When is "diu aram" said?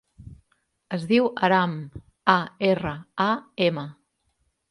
1.11-1.75